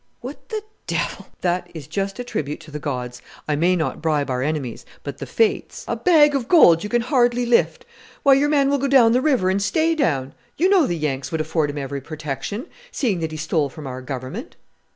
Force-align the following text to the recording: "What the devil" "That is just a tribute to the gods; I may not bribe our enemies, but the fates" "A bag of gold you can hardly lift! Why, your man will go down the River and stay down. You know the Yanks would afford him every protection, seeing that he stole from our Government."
"What 0.21 0.49
the 0.49 0.63
devil" 0.87 1.27
"That 1.41 1.69
is 1.75 1.85
just 1.85 2.17
a 2.17 2.23
tribute 2.23 2.59
to 2.61 2.71
the 2.71 2.79
gods; 2.79 3.21
I 3.47 3.55
may 3.55 3.75
not 3.75 4.01
bribe 4.01 4.31
our 4.31 4.41
enemies, 4.41 4.83
but 5.03 5.19
the 5.19 5.27
fates" 5.27 5.85
"A 5.87 5.95
bag 5.95 6.33
of 6.33 6.47
gold 6.47 6.83
you 6.83 6.89
can 6.89 7.03
hardly 7.03 7.45
lift! 7.45 7.85
Why, 8.23 8.33
your 8.33 8.49
man 8.49 8.71
will 8.71 8.79
go 8.79 8.87
down 8.87 9.11
the 9.11 9.21
River 9.21 9.51
and 9.51 9.61
stay 9.61 9.93
down. 9.93 10.33
You 10.57 10.69
know 10.69 10.87
the 10.87 10.97
Yanks 10.97 11.31
would 11.31 11.39
afford 11.39 11.69
him 11.69 11.77
every 11.77 12.01
protection, 12.01 12.65
seeing 12.91 13.19
that 13.19 13.29
he 13.29 13.37
stole 13.37 13.69
from 13.69 13.85
our 13.85 14.01
Government." 14.01 14.55